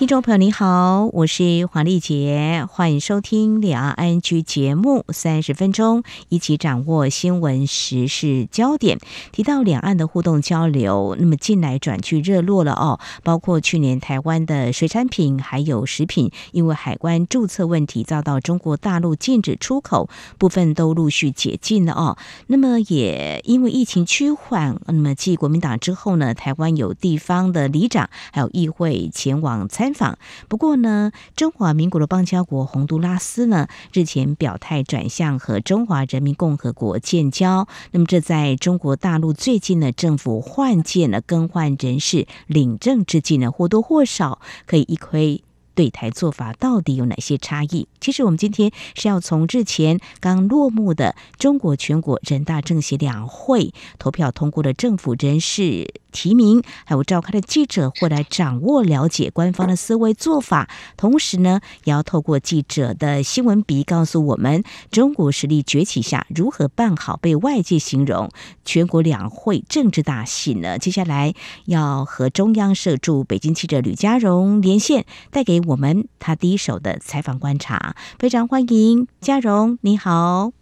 [0.00, 8.98] 听众朋友你好，我是黄丽杰，欢迎收听两岸 ING 节目，三十分钟一起掌握新闻时事焦点。
[9.30, 20.08] 提到两岸的互动交流，那么近来转趋热络了哦，包括去年台湾的水产品还有食品，因为海关注册问题遭到中国大陆禁止出口，
[20.38, 22.16] 部分都陆续解禁了哦。
[22.46, 30.18] 那么也因为疫情趋缓，那么继国民党之后呢，台湾有地方的里长还有议会前往参访。
[30.48, 37.68] 不过呢，中华民国的邦交国洪都拉斯呢，日前表态转向和中华人民共和国建交。
[37.92, 45.42] 那么，这在中国大陆最近的政府换届呢、更换人事、领政之际呢，或多或少可以一窥。
[45.72, 47.88] 对台做法到底有哪些差异？
[48.00, 68.30] 其实我们今天是要从日前刚落幕的中国全国人大政协两会投票通过的政府人事提名，还有召开的记者会来掌握了解官方的思维做法，同时呢，也要透过记者的新闻笔告诉我们，中国实力崛起下如何办好被外界形容
[68.64, 70.78] 全国两会政治大戏呢？
[70.78, 80.59] 接下来要和中央社驻北京记者吕佳荣连线，带给我们他第一手的采访观察，非常欢迎佳荣，你好。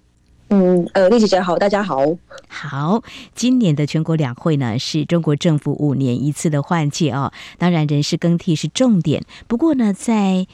[0.50, 2.06] 嗯，呃，丽姐姐好，大家好。
[2.48, 3.02] 好，
[3.34, 9.22] 今年的全国两会呢，是中国政府五年一次的换届哦，当然人事更替是重点。
[9.46, 10.46] 不过呢，在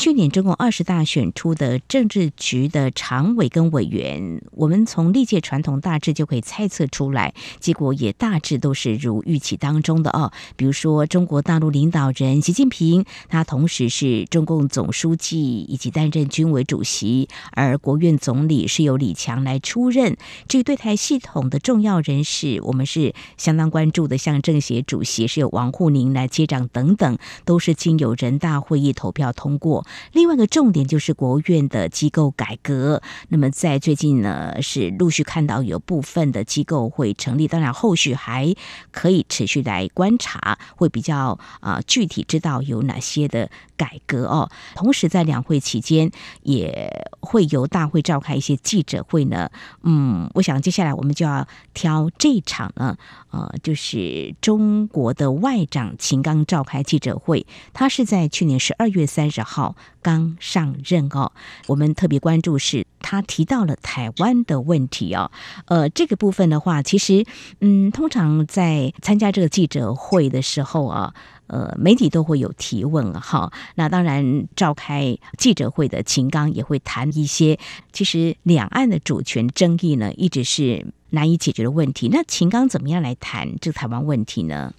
[0.00, 10.32] 去年中共二十大选出的政治局的常委跟委员，我们从历届传统大致就可以猜测出来，结果也大致都是如预期当中的哦。
[10.56, 20.16] 比如说，中国大陆领导人习近平，他同时是中共总书记以及担任军委主席，而国务院总理是由李强来出任。
[20.48, 29.84] 至于对台系统的重要人士，我们是相当关注的，像政协主席是由王沪宁来接掌等等，都是经由人大会议投票通过。
[30.12, 33.02] 另外一个重点就是国务院的机构改革。
[33.28, 38.54] 那么在最近呢，是陆续看到有部分的机构会成立，当然后续还
[38.90, 44.50] 可以持续来观察，会比较啊、具体知道有哪些的改革哦。
[44.74, 46.10] 同时在两会期间
[46.42, 49.50] 也会由大会召开一些记者会呢。
[49.82, 52.96] 嗯，我想接下来我们就要挑这场呢，
[53.30, 59.69] 呃，就是中国的外长秦刚召开记者会，他是在去年十二月三十号。
[60.02, 61.32] 刚上任哦，
[61.66, 65.30] 我们特别关注是他提到了台湾的问题哦。
[65.66, 67.24] 呃，这个部分的话，其实
[67.60, 71.14] 嗯，通常在参加这个记者会的时候啊，
[71.46, 73.52] 呃，媒体都会有提问哈。
[73.74, 77.58] 那当然，召开记者会的秦刚也会谈一些，
[77.92, 82.08] 其实两岸的主权争议呢，一直是难以解决的问题。
[82.10, 84.72] 那秦刚怎么样来谈这个台湾问题呢？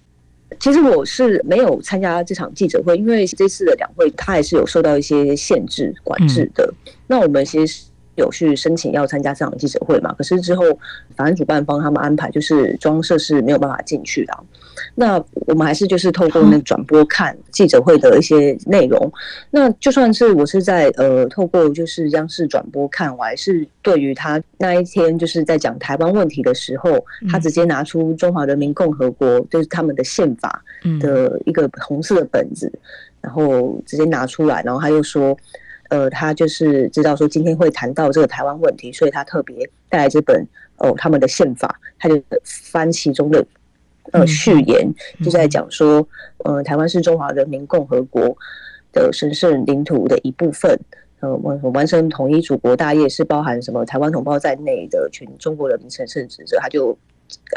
[0.62, 6.72] 其实我是没有参加这场记者会，因为这次的两会它还是有受到一些限制管制的。
[7.08, 7.82] 那我们其实
[8.16, 10.64] 有去申请要参加这场记者会嘛，可是之后
[11.16, 14.34] 反正主办方他们安排就是中央社是没有办法进去的。
[14.94, 19.10] 那我们还是就是透过那转播看记者会的一些内容。
[19.50, 30.62] 那就算是我是在呃透过就是央视转播看，我还是对于他那一天就是在讲台湾问题的时候，他直接拿出中华人民共和国就是他们的宪法
[31.00, 32.70] 的一个红色的本子，
[33.20, 35.36] 然后直接拿出来，然后他又说，
[35.92, 40.46] 呃，他就是知道说今天会谈到这个台湾问题，所以他特别带来这本
[40.78, 43.44] 哦他们的宪法，他就翻其中的。
[44.10, 44.92] 呃，序言
[45.24, 46.06] 就在讲说，
[46.44, 48.36] 呃，台湾是中华人民共和国
[48.92, 50.76] 的神圣领土的一部分，
[51.20, 56.98] 呃，完完成统一祖国大业是包含什么台湾同胞在内的全中国人民神圣职责，他就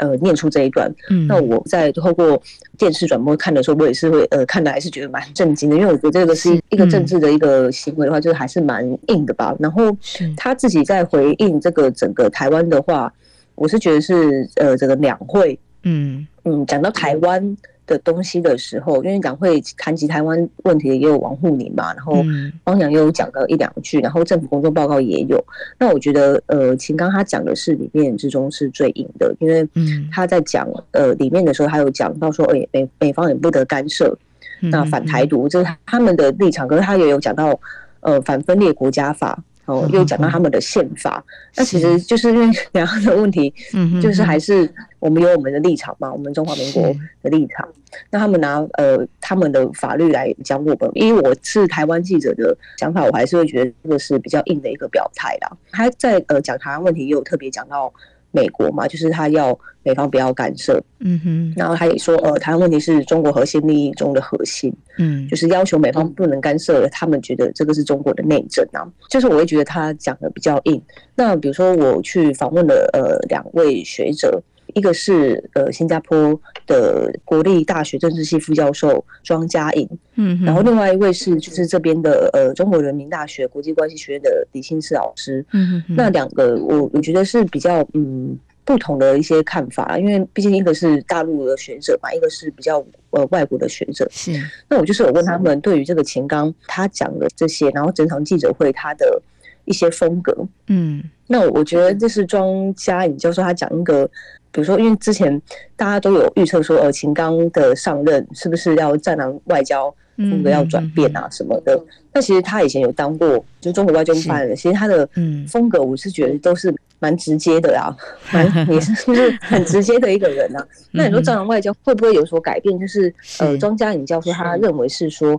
[0.00, 0.92] 呃念出这一段。
[1.26, 2.40] 那我在透过
[2.78, 9.54] 电视转播看的时候，我也是会呃看的还是觉得蛮震惊的，因为我觉得这个是一个政治的一个行为的话，就是还是蛮硬的吧。
[9.58, 9.96] 然后
[10.36, 13.12] 他自己在回应这个整个台湾的话，
[13.54, 15.58] 我是觉得是呃这个两会。
[15.82, 17.56] 嗯嗯，讲到台湾
[17.86, 22.24] 的东西的时候，因为两会谈及台湾问题的也有王沪宁嘛，然后
[22.64, 25.42] 汪洋也有讲到一两句，然后政府工作报告也有。
[25.78, 29.68] 那我觉得，呃，秦刚他讲的是里面之中是最硬的，因为
[30.10, 34.16] 他在讲呃里面的时候，他有讲到说，哎，美美方也不得干涉，
[34.60, 36.66] 那反台独这是他们的立场。
[36.66, 37.58] 可是他也有讲到，
[38.00, 39.42] 呃，反分裂国家法。
[39.66, 41.22] 哦，又讲到他们的宪法，
[41.56, 46.82] 那其实就是因为 两岸的问题，嗯，就是还是我们有我们的立场嘛，我们中华民国
[47.22, 47.68] 的立场。
[48.10, 55.56] 那他们拿呃他们的法律来讲我们，因为我是台湾记者的想法，我还是会觉得这个是比较硬的一个表态啦。
[55.70, 57.92] 他在呃讲台湾问题，也有特别讲到。
[58.36, 70.82] 美国嘛，就是他要美方不要干涉，嗯哼，然后他也说，呃，台湾问题是中国核心利益中的核心，嗯，就是要求美方不能干涉，他们觉得这个是中国的内政啊，就是我会觉得他讲的比较硬。
[71.14, 74.42] 那比如说我去访问了呃两位学者。
[74.76, 94.38] 一个是呃新加坡的国立大学政治系副教授庄家颖，嗯，然后另外一位是就是这边的呃中国人民大学国际关系学院的李庆次老师，嗯嗯，那两个我我觉得是比较嗯不同的一些看法，因为毕竟一个是大陆的学者嘛，一个是比较呃外国的学者，是。
[94.68, 99.22] 那我就是我问他们对于这个秦刚他讲的这些，然后整场记者会他的
[99.64, 100.36] 一些风格，
[100.66, 104.06] 嗯，那我觉得这是庄家颖教授他讲一个。
[104.56, 105.38] 比如说，因为之前
[105.76, 111.78] 大家都有预测说，呃，秦刚的上任是不是要战狼外交风格要转变啊什么的？
[112.14, 115.06] 那其实他以前有当过，就中国外交部发言人，其实他的
[115.46, 117.92] 风格我是觉得都是蛮直接的啊，
[118.32, 120.66] 蛮也是就是很直接的一个人啊。
[120.90, 122.80] 那你说战狼外交会不会有所改变？
[122.80, 125.38] 就是呃，庄佳颖教授他认为是说。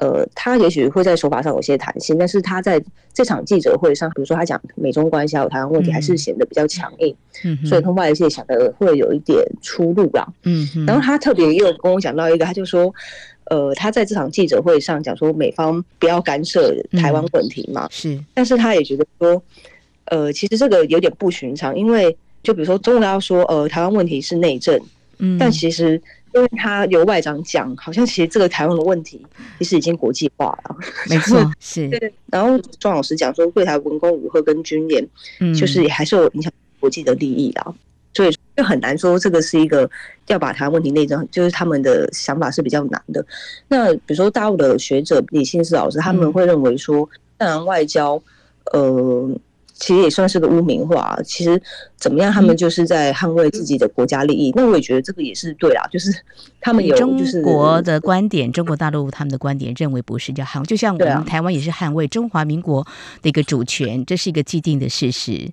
[0.00, 2.80] 呃，他也许会在手法上有些弹性，但是他在
[3.12, 7.27] 这场记者会上，比如说他讲美中关系还有台湾问题，还是显得比较强硬，嗯，
[7.64, 12.92] 所以跟外界想的会有一点出入啦，嗯，然后他特别又跟我讲到一个，他就说，
[13.44, 19.42] 呃，他在这场记者会上讲说美方不要干涉台湾问题嘛，是，但是他也觉得说，
[20.06, 24.80] 呃，其实这个有点不寻常，因为就比如说中国要说，呃，台湾问题是内政，
[25.18, 26.00] 嗯，但其实。
[26.34, 29.20] 因为他由外长讲，好像其实这个台湾的问题
[29.58, 30.76] 其实已经国际化了，
[31.08, 31.88] 没错， 是。
[31.88, 35.08] 对，然后庄老师讲说，对台文攻武吓跟军演，
[35.40, 37.74] 嗯，就是也还是有影响国际的利益啊，
[38.14, 39.88] 所以就很难说这个是一个
[40.26, 43.24] 要把台湾问题内政，就是他们的想法是比较难的。
[43.68, 48.22] 那比如说大陆的学者李庆思老师，他们会认为说，当然外交，
[48.72, 49.30] 呃。
[49.80, 51.16] 其实也算是个污名化。
[51.24, 51.62] 其实
[51.96, 54.52] 怎么样，他们就是在捍卫自己的国家利益。
[54.56, 56.12] 那我也觉得这个也是对啦，就是
[56.60, 62.84] 他们有就是中国的观点，中国大陆他们的观点认为不是叫捍，就像我们台湾也是捍卫中华民国
[63.22, 65.48] 的一个主权，这是一个既定的事实。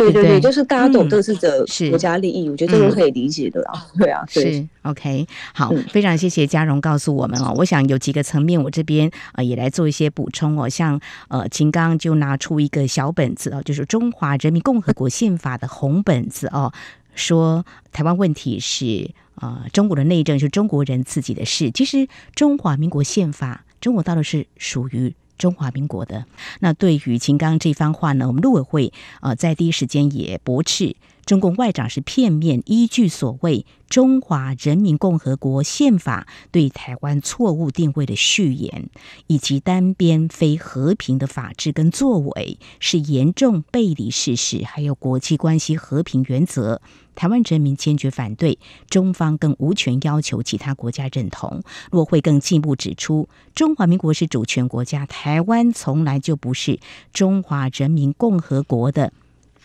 [0.00, 3.86] 对对对，就是大家都有各自的国家利益，嗯、我觉得这个可以理解的啊。
[3.98, 5.26] 对啊，对是 OK。
[5.52, 7.54] 好，非常谢谢佳蓉告诉我们哦。
[7.56, 10.68] 我想有几个层面，我这边呃也来做一些补充哦。
[10.68, 16.72] 像呃秦刚就拿出一个小本子哦，就是《中华人民共和国宪法》的红本子哦，
[17.14, 21.70] 说台湾问题是呃中国的内政，是中国人自己的事。
[21.70, 25.14] 其实中华民国宪法，中国大陆是属于。
[25.40, 26.24] 中华民国的。
[26.60, 30.94] 那对于秦刚这番话呢，我们陆委会呃在第一时间也驳斥，
[31.30, 38.90] 中共外长是片面依据所谓《中华人民共和国宪法》对台湾错误定位的序言，
[39.28, 46.82] 以及单边非和平的法治跟作为，是严重背离事实，还有国际关系和平原则。
[47.14, 51.62] 台湾人民坚决反对，中方更无权要求其他国家认同。
[51.92, 56.80] 若会更进一步指出，中华民国是主权国家，台湾从来就不是
[57.12, 59.12] 中华人民共和国的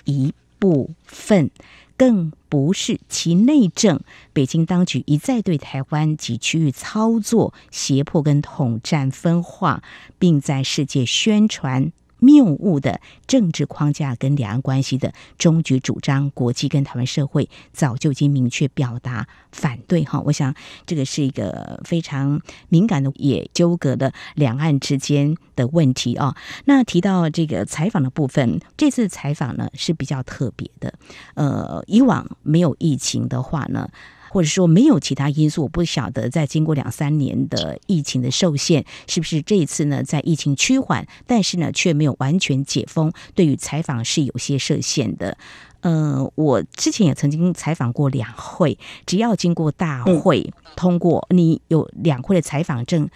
[0.04, 1.50] 一部分，
[1.98, 4.00] 更不是其内政。
[4.34, 9.84] 北京当局一再对台湾及区域操作、胁迫跟统战分化，
[10.20, 11.92] 并在世界宣传。
[12.26, 20.20] 谬误的政治框架跟两岸关系的终局主张，国际跟台湾社会早就已经明确表达反对哈。
[20.26, 20.54] 我想
[20.88, 26.36] 这个是一个非常敏感的，也纠葛的两岸之间的问题啊。
[26.66, 30.94] 那提到这个采访的部分，这次采访呢是比较特别的。
[31.36, 33.90] 呃，以往没有疫情的话呢。
[34.36, 45.38] 或者说没有其他因素，我不晓得在经过两三年的疫情的受限，是不是这一次呢，在疫情趋缓，但是呢却没有完全解封，对于采访是有些设限的。
[45.80, 53.08] 呃，我之前也曾经采访过两会，只要经过大会通过，你有两会的采访证，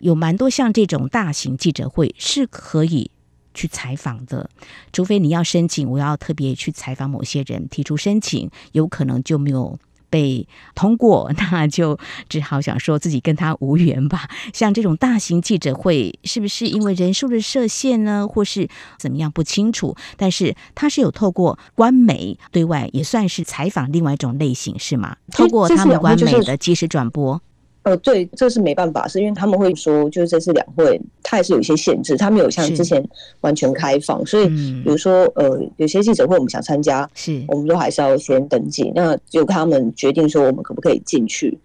[0.00, 3.10] 有蛮多像这种大型记者会是可以
[3.54, 4.50] 去采访的，
[4.92, 9.78] 除非你要申请，我要特别去采访某些人提出申请，有可能就没有。
[10.10, 11.98] 被通过， 那就
[12.28, 14.28] 只好想说自己跟他无缘吧。
[14.52, 19.96] 像这种大型记者会，是不是因为人数的设限呢，或是怎么样不清楚？
[20.16, 25.16] 但是他是有透过官媒对外，也算是采访另外一种类型，是吗？
[25.32, 27.40] 透过他们官媒的即时转播。
[27.86, 33.00] 呃，对，这是没办法，是因为他们会说，就是这次两会，它也是有一些限制，它没有像之前
[33.42, 41.56] 完全开放，所以比如说，呃，有些记者会我们想参加，是，我们都还是要先登记，那就他们决定说我们可不可以进去。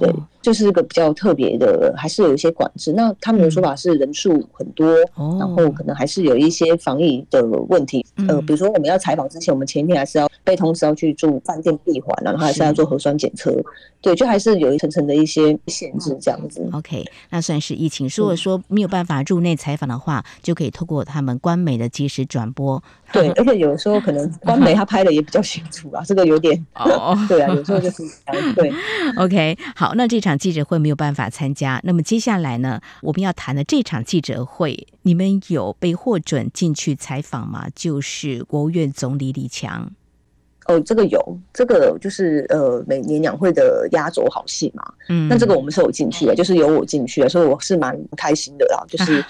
[0.00, 2.92] 对，就是一个比较特别的，还是有一些管制。
[2.92, 4.86] 那他们的说法是人数很多，
[5.18, 8.04] 嗯、然后可能还是有一些防疫的问题。
[8.16, 13.54] 嗯、呃，比如说我们要采访之前，我们前一天还是要被通知要去住饭店闭环，然后还是要做核酸检测。
[14.00, 16.68] 对，就还是有一层层的一些限制这样子。
[16.72, 18.08] OK，那算是疫情。
[18.16, 22.80] 如果说没有办法入内采访的话，就可以透过他们官媒的即时转播。
[23.12, 27.16] 对，而且有的时候可能官媒他拍的也比较清楚啊，这个有点 哦。
[27.28, 28.02] 对啊，有时候就是
[28.54, 28.72] 对。
[29.18, 29.58] OK。
[29.78, 31.80] 好，那这场记者会没有办法参加。
[31.84, 37.68] 那么接下来呢，我们要谈的这场记者会，你们有被获准进去采访吗？
[37.76, 39.92] 就是国务院总理李强。
[40.66, 44.82] 哦，这个有，这个就是呃，每年两会的压轴好戏嘛。
[45.08, 48.84] 嗯，那这个我们是有进去的，就是有我进去的，所以我是蛮开心的啦。
[48.90, 49.24] 就是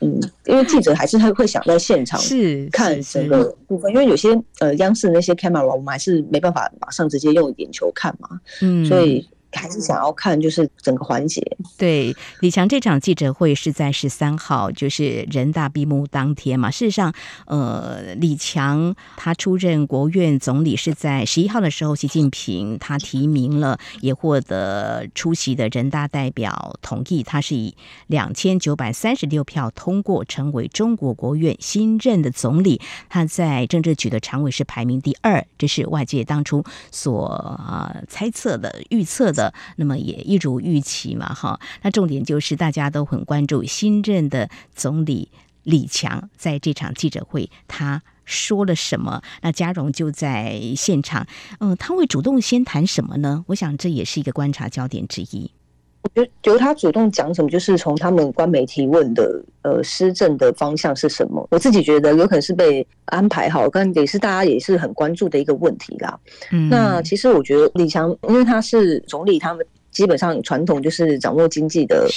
[0.00, 4.28] 嗯，因为记者还是他会想在现场是看整个部分，因为有些
[4.60, 8.40] 呃央视那些 camera 我们还是没办法马上直接用眼球看嘛。
[8.62, 9.28] 嗯，所以。
[9.52, 11.42] 还是想要看，就是整个环节。
[11.78, 16.70] 对，李强这场记者会是在十三号，就是人大闭幕当天嘛。
[16.70, 17.12] 事实上，
[17.46, 27.74] 呃，李强他出任国务院总理是在十一号的时候，习近平他提名了，也获得出席的人大代表同意，他是以
[28.06, 32.80] 两千九百三十六票通过，成为中国国务院新任的总理。
[33.08, 36.62] 他在政治局的常委是排名第二，这是外界当初
[36.92, 39.37] 所啊、呃、猜测的、预测的。
[39.38, 41.60] 的那么也一如预期嘛，哈。
[41.82, 45.30] 那重点就是大家都很关注新任的总理
[45.62, 49.22] 李强在这场记者会他说了什么。
[49.42, 51.26] 那嘉荣就在现场，
[51.60, 53.44] 嗯，他会主动先谈什么呢？
[53.48, 55.52] 我想这也是一个观察焦点之一。
[56.00, 61.46] 我觉得由他主动讲什么，就是从他们官媒提问的，呃，施政的方向是什么？
[61.50, 66.18] 我自己觉得有可能是被安排好，但也是大家也是很关注的一个问题啦。
[66.52, 72.08] 嗯，那其实我觉得李强，因为他是总理，他们基本上传统就是掌握经济的，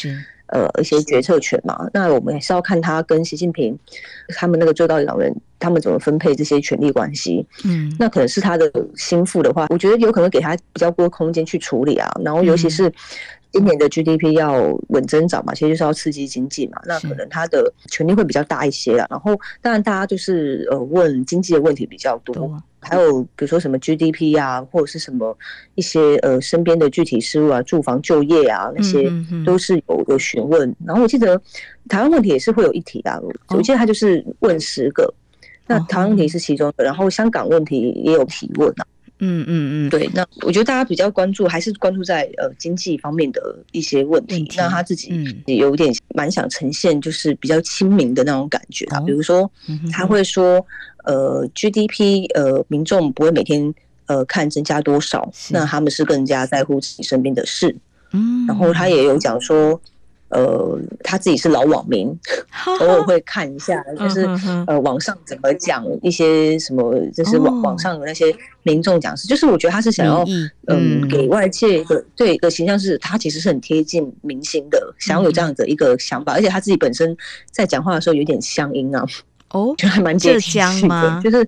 [0.47, 1.89] 呃，一些决策权嘛。
[1.91, 3.77] 那我们也是要看他跟习近平
[4.37, 7.43] 他们那个最高领导人，他们怎么分配这些权力关系。
[7.65, 12.09] 嗯，那可能是他的心腹的话，我觉得有可能给他比较多空间去处理啊。
[12.23, 12.91] 然后尤其是。
[13.51, 19.05] 今年的 GDP 要稳增长嘛，其实就是要刺激经济嘛，那可能他的权力会比较大一些啊。
[19.09, 22.33] 然后，当然大家就是呃问经济的问题比较多，
[22.79, 25.37] 还有比如说什么 GDP 啊，或者是什么
[25.75, 29.11] 一些呃身边的具体事务啊，住房就业啊那些
[29.45, 30.73] 都是有有询问。
[30.85, 31.39] 然后我记得
[31.89, 35.13] 台湾问题也是会有一题啊，我记得他就是问十个，
[35.67, 38.85] 那台湾问题是其中的，然后香港问题也有提问啊。
[39.23, 44.45] 嗯嗯嗯，对，那我觉得大家比较关注还是关注在呃经济方面的一些问题。
[44.57, 45.13] 那他自己
[45.45, 48.99] 也有点蛮想呈现，就是比较亲民的那种感觉啊。
[48.99, 49.49] 哦、比如说，
[49.91, 50.65] 他会说，
[51.05, 53.73] 呃，GDP，呃，民众不会每天
[54.07, 57.75] 呃看增加多少，那他们是更加在乎自己身边的事。
[58.13, 59.79] 嗯，然后他也有讲说。
[60.31, 62.07] 呃，他自己是老网民，
[62.79, 64.27] 偶尔会看一下，就是
[64.65, 68.33] 呃，网上怎么讲一些什么，就是网网上的那些
[68.63, 70.25] 民众讲师，就是我觉得他是想要
[70.67, 77.15] 嗯，给外界一个对一个形象，是他其实是很贴近明星的，想要有这样的一个想法，而且他自己本身
[77.51, 79.05] 在讲话的时候有点乡音啊，
[79.49, 81.47] 哦，就还蛮接地气的，就是。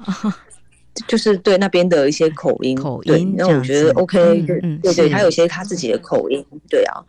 [1.07, 7.01] 就是对那边的一些口音，口音，那我觉得 OK，对对对，他有些他自己的口音，对啊。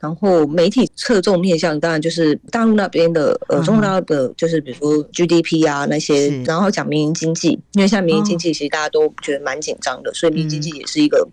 [0.00, 11.28] 然后媒体侧重面向，当然就是大陆那边的，呃，中国大陆的，就是比如说 GDP 啊那些，然后讲民营经济，因为像民营经济，其实大家都觉得蛮紧张的，所以民营经济也是一个。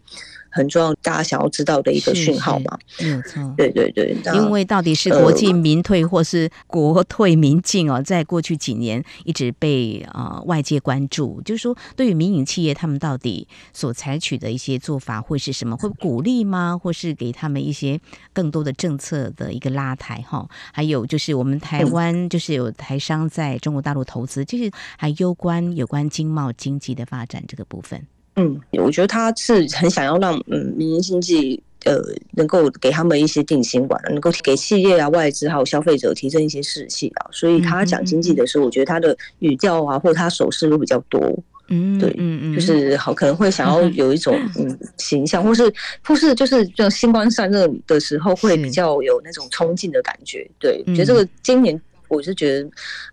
[0.55, 2.79] 很重要，大家想要知道的一个讯号嘛？
[3.01, 4.15] 没有错，对对对。
[4.33, 15.75] 因为到底是国进民退，或是国退民进哦，在过去几年一直被啊外界关注，就是说，对于民营企业，他们到底所采取的一些做法会是什么？
[15.75, 16.79] 会鼓励吗？
[16.81, 17.99] 或是给他们一些
[18.31, 20.21] 更多的政策的一个拉抬？
[20.21, 28.07] 哈，还有就是我们台湾就是有台商在中国大陆投资，就是还攸关有关经贸经济的发展这个部分。
[28.35, 31.99] 嗯，我觉得他是很想要让嗯民营经济呃
[32.31, 37.27] 能够给他们一些定心丸，能够给企业啊外资还有消费者提升一些士气啊。
[37.31, 41.21] 所以他讲经济的时候，我觉得他的语调啊或者他手势都比较多。
[41.69, 45.73] 嗯，对，嗯嗯，就是好可能会想要有一种嗯形象，或是
[46.03, 50.47] 或是就是这种星光散热的时候会比较有那种冲劲的感觉。
[50.59, 51.81] 对，我觉得这个今年。
[52.07, 52.69] 我是觉得，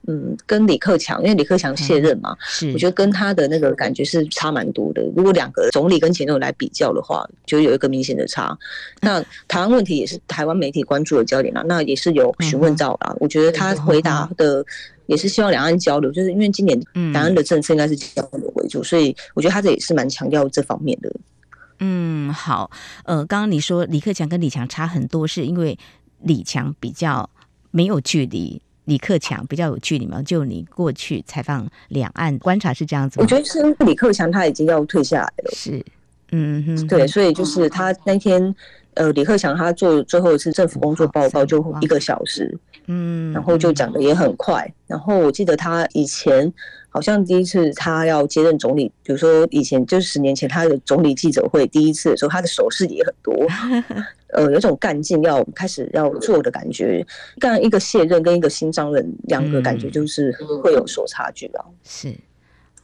[0.07, 2.37] 嗯，跟李克强，因为李克强卸任嘛，
[2.73, 5.03] 我觉得跟他的那个感觉是差蛮多的。
[5.17, 8.57] 如果两个总理跟前总理来比较的话，就有一个明显的差。
[9.01, 13.11] 那台湾问题也是台湾媒体关注的焦点啊，那也是有询问到啦。
[13.11, 14.65] 嗯、我觉得他回答的
[15.07, 16.81] 也是希望两岸交流，就是因为今年
[17.13, 21.11] 两岸的政策应该是交流为主，所以我觉得他这也是蛮强调这方面的。
[21.85, 22.71] 嗯，好，
[23.05, 25.77] 呃，刚刚你说李克强跟李强差很多，是因为
[26.21, 27.29] 李强比较
[27.73, 30.23] 没有距离，李克强比较有距离嘛？
[30.23, 33.23] 就你过去采访两岸观察是这样子吗？
[33.23, 35.85] 我觉得是李克强他已经要退下来了，是，
[36.31, 38.55] 嗯哼，对，所以就是他那天，
[38.95, 46.53] 呃，李克强他做最后一次政府工作报告就一个小时，嗯，然后就讲的也很快，然后我记得他以前。
[46.93, 53.35] 好像第一次他要接任总理，比如说以前就是十年前他的总理记者会第一次的时候，他的手势也很多，
[54.29, 57.05] 呃，有种干劲要开始要做的感觉。
[57.41, 60.31] 但一个卸任跟一个新上任，两个感觉就是
[60.63, 61.65] 会有所差距啊。
[61.83, 62.15] 是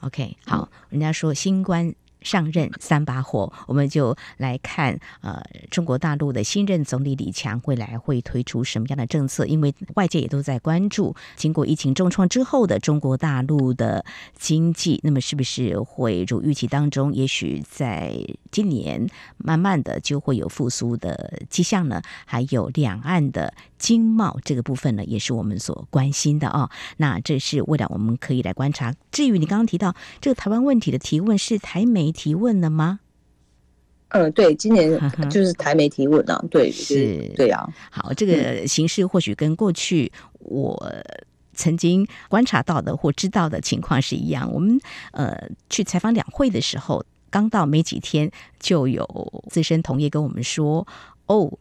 [0.00, 1.94] ，OK，好，人家说新官。
[2.22, 9.46] 上任三把火，我们就来看呃，中国大陆的新任总理李强未来会推出什么样的政策？
[9.46, 14.04] 因为外界也都在关注，经过疫情重创之后的中国大陆的
[14.36, 18.14] 经济，那么是不是会如预期当中，也许在
[18.50, 22.02] 今年慢慢的就会有复苏的迹象呢？
[22.24, 26.68] 还有两岸的经贸这个部分呢，也是我们所关心的哦。
[26.96, 28.94] 那这是未来我们可以来观察。
[29.10, 33.00] 至于你刚刚提到这个台湾问题的提问，是台美媒提问了吗？
[34.08, 34.98] 嗯，对，今年
[35.28, 37.68] 就是台媒提问啊，对，是，对啊。
[37.90, 40.92] 好，这个形式或许跟过去我
[41.52, 44.50] 曾经观察到的或知道的情况是一样。
[44.50, 44.80] 我们
[45.12, 45.36] 呃
[45.68, 50.86] 去采访两会的时候，刚到没几天，就有资深同业跟我们说，
[51.26, 51.58] 哦。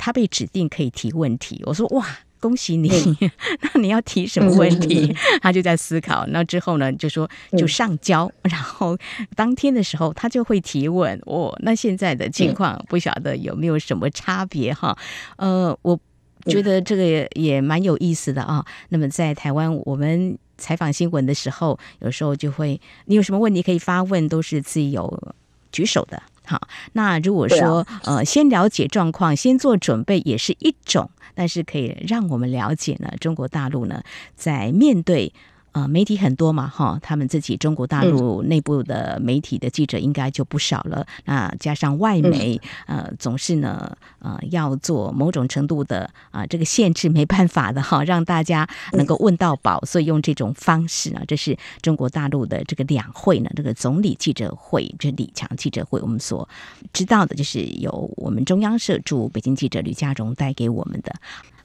[0.00, 2.06] 他被指定可以提问题，我说哇，
[2.40, 2.88] 恭喜你！
[3.62, 5.14] 那你要提什么问题？
[5.40, 6.26] 他就在思考。
[6.28, 8.96] 那之后呢，就说就上交， 然后
[9.34, 11.20] 当天的时候他就会提问。
[11.26, 14.96] 哦，那现在的情况不晓得有没有什么差别哈？
[15.36, 15.98] 呃，我
[16.46, 18.64] 觉得这个也也蛮有意思的啊。
[18.90, 25.22] 那么在台湾，我们采访新闻的时候，有时候就会，你有什么问题可以发问，都是自由
[25.70, 26.22] 举手的。
[26.48, 34.02] 好，那如果说呃，先了解状况，先做准备也是一种，但是可以让我们了解呢，中国大陆呢，
[34.34, 35.32] 在面对。
[35.72, 41.06] 呃，媒体很多嘛，哈，他们自己中国大陆内部的媒体的记者应该就不少了。
[41.24, 56.48] 那加上外媒，呃，总是呢，呃，要做某种程度的啊，这个限制没办法的哈，让大家能够问到饱，所以用这种方式呢，这是中国大陆的这个两会呢，这个总理记者会，这李强记者会，我们所
[56.92, 61.14] 知道的就是由我们中央社驻北京记者吕佳蓉带给我们的。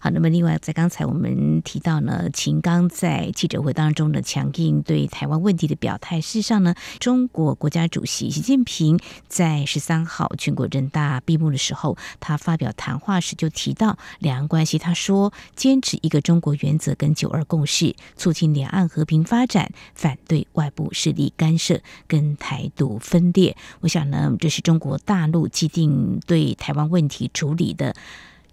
[0.04, 23.56] 好，那么另外，在刚才我们提到呢，秦刚在记者会当中的强硬对台湾问题的表态，事实上呢，中国国家主席习近平在十三号全国人大闭幕的时候，他发表谈话时就提到两岸关系，他说坚持一个中国原则跟九二共识，促进两岸和平发展，反对外部势力干涉跟台独分裂。
[23.80, 27.96] 我想呢，这是中国大陆既定对台湾问题处理的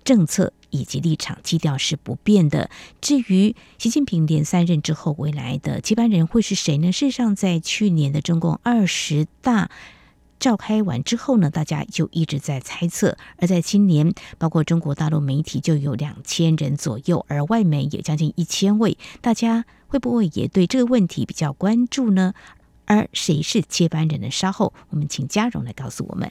[0.04, 0.52] 政策。
[0.72, 2.70] 以及立场基调是不变的。
[3.00, 6.92] 至于习近平连三任之后，未来的接班人会是谁呢？
[6.92, 9.68] 事实上，在去年的中共二十大
[10.38, 13.18] 召开完之后呢，大家就一直在猜测。
[13.38, 18.96] 而在今年，包括中国大陆媒体就有两千人左右，而外媒也将近一千位。
[19.20, 22.32] 大家会不会也对这个问题比较关注呢？
[22.84, 24.30] 而谁是接班人呢？
[24.30, 26.30] 稍后我们请嘉荣来告诉我们。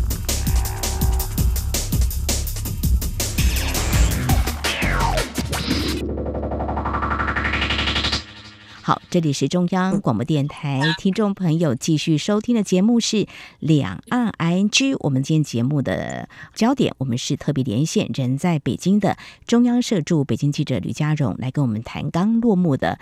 [9.11, 13.17] 这里是中央广播电台，听众朋友继续收听的节目是
[13.59, 14.69] 《两岸 ING》。
[15.01, 22.99] 我们今天节目的焦点，我们是特别连线人在北京的中央社驻北京记者吕佳荣，来跟我们谈刚落幕的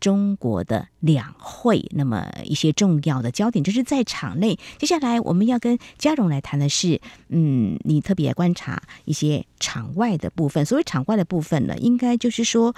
[0.00, 4.58] 中国的两会，那么一些重要的焦点就是在场内。
[4.78, 10.64] 接下来我们要跟嘉荣来谈的是，嗯，你特别观察一些场外的部分。
[10.64, 12.74] 所谓场外的部分呢，应该就是说，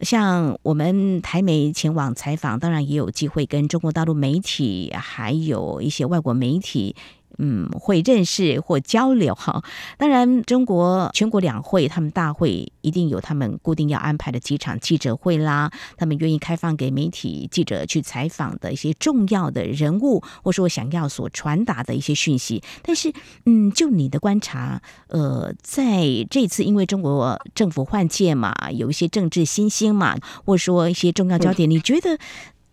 [0.00, 6.94] 像我们台媒前往采访，当然也有机会跟中国大陆媒体，还有一些外国媒体。
[7.38, 9.62] 嗯，会认识或交流哈。
[9.98, 15.70] 当然，中国全国两会，他们大会一定有他们固定要安排的几场记者会啦。
[15.96, 22.62] 他们愿意开放给媒体记者去采访的一些重要的人物，或是我想要所传达的一些讯息。
[22.82, 23.12] 但是，
[23.44, 32.18] 嗯，就你的观察，呃，在这次因为中国政府换届嘛，有一些政治新兴嘛，或者说一些重要焦点，你觉得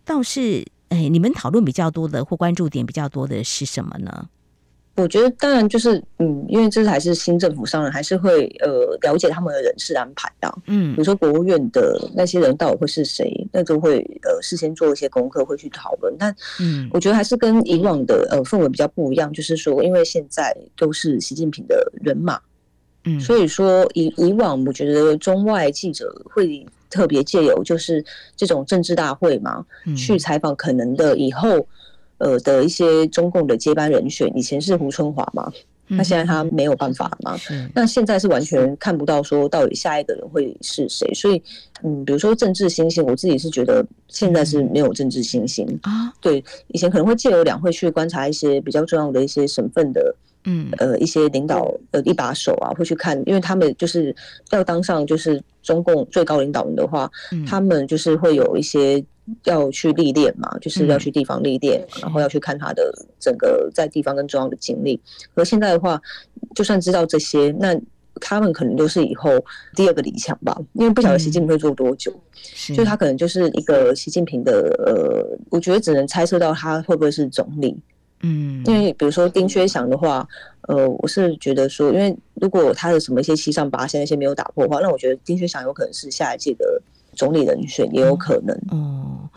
[0.06, 4.28] 倒是，哎，你们讨论比较多的或关注点比较多的是什么呢？
[4.96, 10.58] 我觉得当然就是，嗯，因为这还是新政府上任，还是会呃了解他们的人事安排的。
[10.68, 16.14] 嗯，比如说国务院的那些人到底会是谁，那就会呃事先做一些功课，会去讨论。
[16.16, 22.40] 但嗯，我觉得还是跟以往的呃氛围比较不一样，就是说，因为现在都是习近平的人马，
[23.04, 28.04] 嗯，所以说以以往我觉得中外记者会特别借由就是
[28.36, 31.66] 这种政治大会嘛，去采访可能的以后。
[32.18, 35.52] 呃的一些中共的接班人选，以前是胡春华嘛，
[35.88, 37.36] 那现在他没有办法嘛，
[37.74, 41.42] 那现在是完全看不到说到底下一个人会是谁，所以
[41.82, 50.14] 嗯，比如说政治新星，我自己是觉得现在是没有政治新星啊，对，以前可能会借由两会去观察一些比较重要的一些省份的。
[50.46, 54.14] 嗯，呃，一些领导的一把手啊，会去看，因为他们就是
[54.50, 59.02] 要当上就是中共最高领导人的话，嗯、他们就是会有一些
[59.44, 65.00] 要去历练嘛，就是要去地方历练，嗯、然后要去看他的整个在地方跟中央的经历。
[65.34, 66.00] 而现在的话，
[66.54, 67.78] 就算知道这些，那
[68.20, 69.30] 他们可能都是以后
[69.74, 74.52] 第二个李强吧，因为不晓得习近平会做多久，所以、嗯、他可能就是一个习近平的
[74.86, 77.76] 呃，我觉得只能猜测到他会不会是总理。
[78.26, 80.26] 嗯，因为比如说丁薛祥的话，
[80.68, 86.80] 呃，我是觉得说，因为如果他的什么一些七上八下那些没有打破的话，那我觉得丁薛祥有可能是下一届的
[87.14, 88.54] 总理人选，也有可能。
[88.70, 89.28] 哦，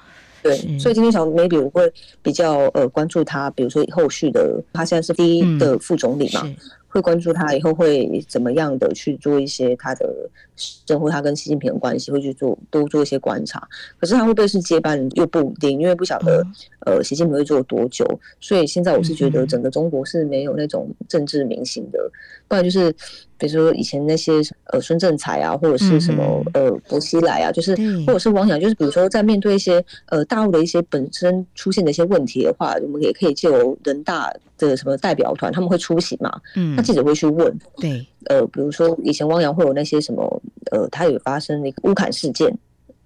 [0.43, 6.47] 对，所以今天想 maybe 我会比较呃关注他，比如说后续的，他现在是第一的副总理嘛。
[6.87, 10.09] 嗯会关注他以后会怎么样的去做一些他的，
[10.55, 13.61] 生活他跟习近平的关系会去做多做一些观察，
[13.99, 16.43] 可是他会不会是接班人又不稳定，因为不晓得
[16.85, 18.05] 呃习近平会做多久，
[18.39, 21.99] 所以现在我是觉得整个中国是没有那种政治明星的，
[22.47, 22.95] 不然就是。
[23.39, 24.31] 比如说以前那些
[24.73, 27.75] 呃孙政才啊，或者是什么呃薄熙来啊，就是
[28.07, 40.41] 或者是汪洋，就是比如说在面对一些呃大陆的一些本身出现的一些问题的话，我们也可以借由人大的什么代表团，他们会出席嘛，嗯，那记者会去问，对，呃，比如说以前汪洋会有那些什么
[40.71, 42.57] 呃，他有发生那个乌坎事件。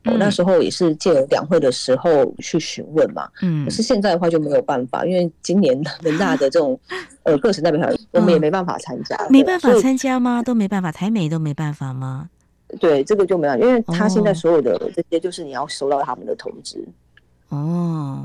[0.03, 6.79] 我、嗯、那时候也是借两会的时候去询问嘛，嗯，可是现在的话就没有办法，因为今年人大的这种
[7.21, 10.41] 呃各省代表团，我们也没办法参加，嗯、没办法参加吗？
[10.41, 12.27] 都没办法，台美都没办法吗？
[12.79, 16.83] 对，这个就没有，因为他现在所有的这些，就是你要收到他们的通知。
[17.49, 18.20] 哦，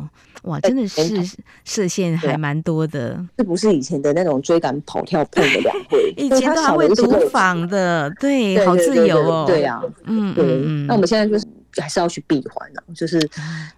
[0.47, 11.47] 哇，真的是射线还蛮多的，这不是以前的那种追赶跑跳碰的两 会，以前都还会读访的，对，好自由哦，对呀，嗯，嗯，那我们现在就是。
[11.79, 13.21] 还是要去闭环了，就是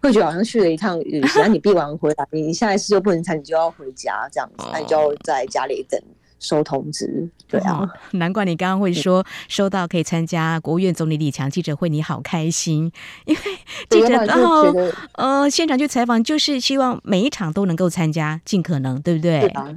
[0.00, 6.00] 会觉得好像去了一趟旅行，那 你闭完回来，你下一次就不能参，你就要回家这样子，那你就要在家里等。
[6.38, 12.90] 收通知，对啊，哦、难怪你刚刚会说收到可以参加国务院总理李强记者会，你好开心，
[13.24, 13.40] 因为
[13.88, 14.72] 记者然后
[15.12, 19.40] 呃现场去采访，就是希望每一场都能够参加，尽可能，对不对？
[19.40, 19.74] 对啊，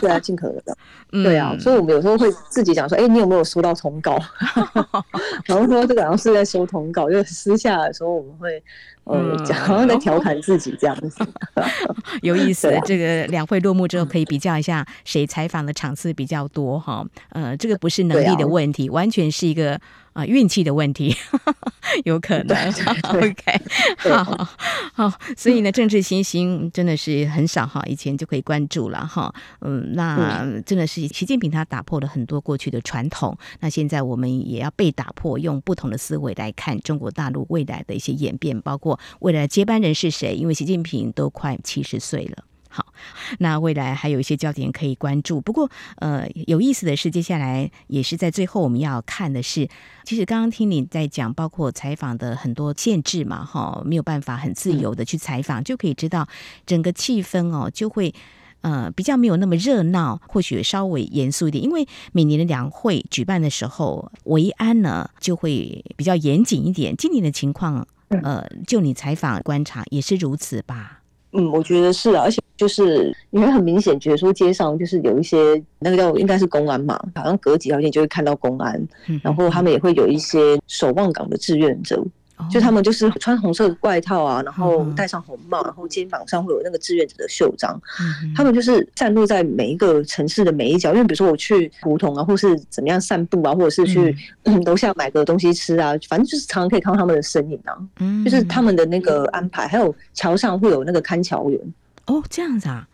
[0.00, 0.76] 对啊，尽可能的，
[1.22, 4.18] 对啊，所以我们有时候会自己讲说，哎、欸，你有没有收到通告？
[5.46, 8.62] 然后说这个好像是在收通告，就私下的时候我们会。
[9.04, 11.24] 嗯，好像 在调侃自己这样子，
[12.22, 12.72] 有意思。
[12.84, 17.04] 这个两会落幕之后，可以比较一下谁采访的场次比较多哈。
[17.30, 19.80] 呃，这个不是能力的问题，完全是一个。
[20.20, 21.16] 啊，运气的问题
[22.04, 22.56] 有可能。
[23.04, 23.60] OK，
[23.98, 24.48] 好
[24.92, 29.32] 好，所以呢，政治新星真的是很少哈，以前就可以关注了哈。
[29.60, 40.34] 嗯，那真的是习近平他打破了很多过去的传统，那现在我们也要被打破，用不同的思维来看中国大陆未来的一些演变，包括未来接班人是谁？
[40.34, 42.44] 因为习近平都快七十岁了。
[42.72, 42.94] 好，
[43.40, 45.40] 那未来还有一些焦点可以关注。
[45.40, 49.68] 不过，呃，有意思的是，接下来也是在最后我们要看的是，
[50.04, 56.28] 其实刚刚听你在讲，包括采访的很多限制嘛，哈，没有办法很自由的去采访，就可以知道
[56.64, 58.14] 整个气氛哦，就会
[58.60, 61.64] 呃比较没有那么热闹，或许稍微严肃一点。
[61.64, 66.96] 因为每年的两会举办的时候，维安呢就会比较严谨一点。
[66.96, 67.84] 今年的情况
[68.22, 70.99] 呃，就你采访观察也是如此吧？
[71.32, 78.88] 嗯，我觉得是啊，而且就是你会很明显觉得说街上就是有一些那个叫应该是公安嘛，好像隔几条街就会看到公安，
[79.22, 82.04] 然后他们也会有一些守望岗的志愿者。
[82.48, 87.80] 就他们就是穿红色的外套啊，然后戴上红帽，然后肩膀上会有那个志愿者的袖章。
[88.36, 94.16] 他们就是散落在每一个城市的每一角，因为比如说我去胡同啊，或是怎么样散步啊，或者是去
[94.64, 97.76] 楼下买个东西吃啊，反正就是常常可以看到他们的身影啊。
[98.24, 101.60] 就是他们的那个安排，还有桥上会有那个看桥员。
[102.06, 102.86] 哦，这样子啊。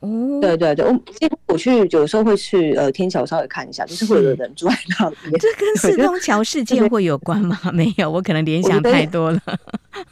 [0.00, 5.16] 哦，对对对，我几乎我去有时候会去呃天桥稍微看一下，就是会有人住在那里。
[5.38, 7.58] 这跟四通桥事件 会有关吗？
[7.74, 9.40] 没有，我可能联想太多了。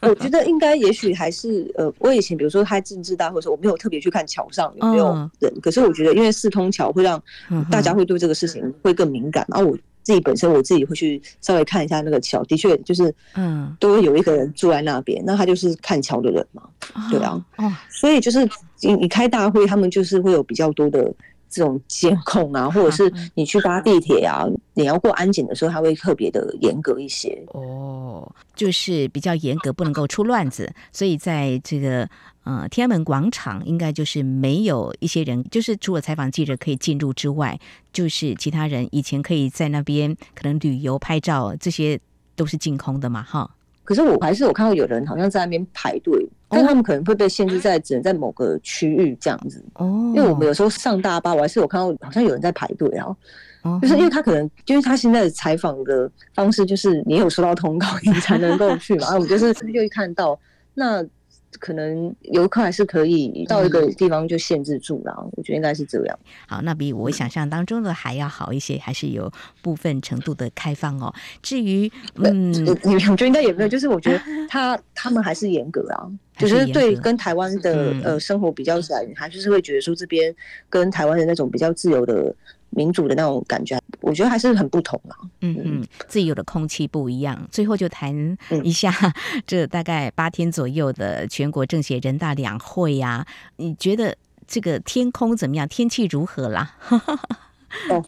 [0.00, 5.06] 我觉得应该也许还是呃，我以前比如说开政治大会的时候，我没有特别去看桥上有没有
[5.40, 7.22] 人，可是我觉得因为四通桥会让
[7.70, 9.78] 大家会对这个事情会更敏感，然后我。
[10.06, 16.62] 自己本身我自己会去稍微看一下那个桥，的确就是，嗯，都会有一个人住在那边，那他就是看桥的人嘛，
[17.10, 18.48] 对啊，哦，所以就是
[18.82, 21.12] 你你开大会，他们就是会有比较多的
[21.48, 27.42] 这种监控啊， 或者是你去搭地铁啊，你要过安检的时候，他会特别的严格一些。
[27.48, 32.08] 哦，就是比较严格，不能够出乱子，所以在这个。
[32.46, 37.58] 呃，天安门广场应该就是没有一些人，就是除了采访记者可以进入之外，
[37.92, 41.98] 就是其他人以前可以在那边可能旅游拍照，这些
[42.36, 43.50] 都是净空的嘛，哈。
[43.86, 46.12] 可是我还是有看到有人好像在那边排队，
[46.48, 49.64] 哦，但他们可能会被限制在只能在某个区域这样子。
[49.76, 53.06] 哦，因为我们有时候上大巴，我还是有看到好像有人在排队啊。
[53.62, 59.08] 哦，就是因为他可能，因为他现在的采访的方式就是你有收到通告，你才能够去嘛。
[59.14, 60.38] 我们就是就会看到
[60.74, 61.02] 那。
[61.58, 66.18] 可能游客还是可以到一个地方就限制住了，嗯，我觉得应该是这样。
[66.46, 69.30] 好，那比我想象当中的还要好一些，还是有
[69.62, 71.12] 部分程度的开放哦。
[71.42, 73.68] 至于嗯，你们觉得应该也没有？
[73.68, 80.34] 就是我觉得他他们还是严格啊，就是对跟台湾的呃生活比较起来，你还是会觉得说这边
[80.68, 82.34] 跟台湾的那种比较自由的。
[82.70, 85.16] 民主的那种感觉，我觉得还是很不同啊。
[85.40, 87.48] 嗯嗯，自由的空气不一样。
[87.50, 88.92] 最后就谈一下
[89.46, 93.26] 这大概八天左右的全国政协人大两会呀、啊，
[93.56, 95.66] 你觉得这个天空怎么样？
[95.68, 96.76] 天气如何啦？
[97.88, 98.04] 哦，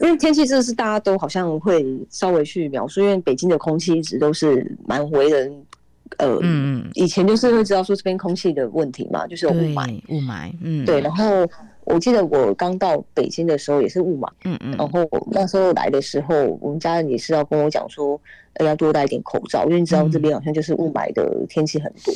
[0.00, 5.64] 因为天气真的是大家都好像会稍微去描述，因为北京的空气一直都是蛮为人
[6.16, 11.46] 呃，嗯，以前就是会知道说这边空气的问题嘛，就是有雾霾，雾霾，嗯，对，然后。
[11.88, 18.20] 我记得我刚到北京的时候也是雾霾，嗯嗯，然后那时候来的时候，我们家人也是要跟我讲说，
[18.60, 22.12] 要多戴一点口罩，因为你知道这边好像就是雾霾的天气很多。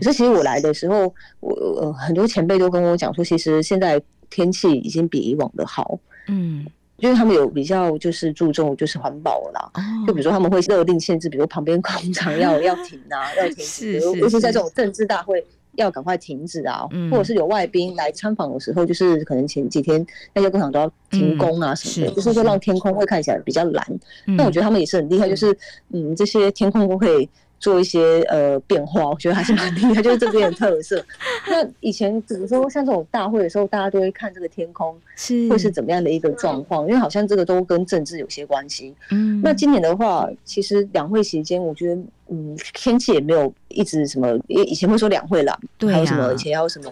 [0.00, 6.66] 可是其实我来的时候，我呃很多前辈都跟我讲说，其实现在天气已经比以往的好，嗯，
[6.98, 9.72] 因为他们有比较就是注重就是环保了啦，
[10.06, 15.42] 就比如说他们会勒令限制，比如旁边 工厂要要停啊，要停，是，尤其在这种政治大会。
[15.76, 23.86] 要赶快停止啊，或者是有外宾来参访的时候，就是可能前几天那些工厂都要停工啊什么的，就是说让天空会看起来比较蓝。
[24.26, 25.56] 那我觉得他们也是很厉害，就是
[25.92, 27.28] 嗯，这些天空都可以
[27.64, 31.02] 做一些呃变化，我觉得还是蛮厉害，就是这边的特色。
[31.48, 38.94] 那以前比如说像这种大会的时候，大家都会看这个天空是会是怎么样的一个状况，因为好像这个都跟政治有些关系。
[39.10, 42.02] 嗯，那今年的话，其实两会期间，我觉得。
[42.28, 46.90] 嗯，天气也没有一直什么，以以前会说两会啦，对啊，还有什么以前要什么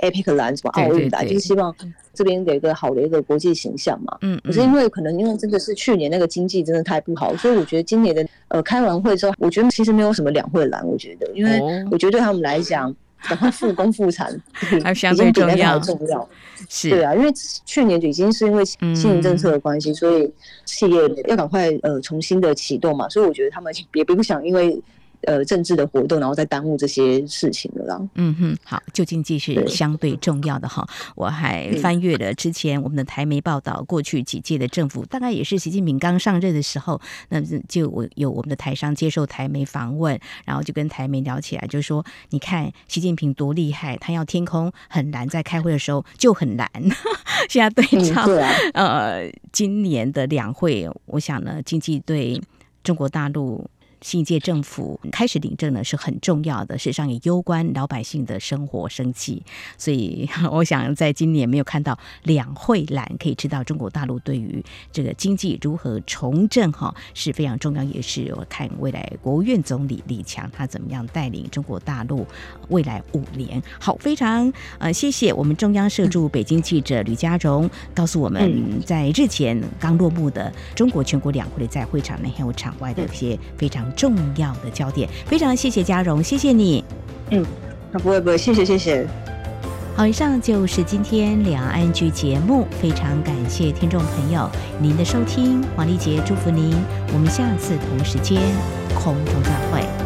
[0.00, 1.74] APEC 蓝什么奥运来，就是希望
[2.14, 4.16] 这边有一个好的一个国际形象嘛。
[4.22, 12.94] 嗯，可是因为可能因为真的是去年那个经济真的太不好，所以我觉得今年的呃开完会之后，我觉得其实没有什么两会蓝，我觉得，因为我觉得对他们来讲，
[13.28, 16.28] 赶快复工复产，还 相对重要，重要。
[16.68, 17.30] 是，对啊，因为
[17.66, 20.32] 去年已经是因为新型政策的关系，所以
[20.64, 24.80] 企业要赶快呃重新的启动嘛，所以我觉得他们也并不想因为。
[25.26, 28.08] 呃，政治的活动，然后再耽误这些事情了啦。
[28.14, 30.86] 嗯哼，好，就经济是相对重要的哈。
[31.14, 46.68] 我还翻阅了之前我们的台媒报道，过去几届的政府，大概也是习近平刚上任的时候，那就我有我们的台商接受台媒访问，然后就跟台媒聊起来，就说你看习近平多厉害，他要天空很蓝，在开会的时候就很蓝。
[47.48, 48.40] 现在对照、嗯
[48.72, 52.40] 啊、呃今年的两会，我想呢，经济对
[52.82, 53.64] 中国大陆。
[54.04, 59.42] 新一届政府开始领证呢，是很重要的，事实上也攸关老百姓的生活生计。
[59.78, 64.62] 所以， 我想在今年没有看到两会栏，可以知道中国大陆对于
[64.92, 67.82] 这个经济如何重振哈是非常重要。
[67.82, 72.26] 也是我看未来国务院总理李强他怎么样带领中国大陆
[72.68, 73.62] 未来五年。
[73.80, 83.93] 好，非常呃谢谢我们中央社驻北京记者吕家荣告诉我们在日前刚落幕的中国全国两会的在会场内还有场外的一些非常。
[83.96, 85.08] 重要的焦点。
[85.26, 86.84] 非常谢谢嘉荣，谢谢你。
[87.30, 87.44] 嗯，
[87.92, 89.06] 那不会不会，谢谢谢谢。
[89.96, 96.74] 好，以上就是今天两岸 ING 节目，非常感谢听众朋友您的收听，黄丽杰祝福您，
[97.12, 98.40] 我们下次同时间
[98.94, 100.03] 空中再会。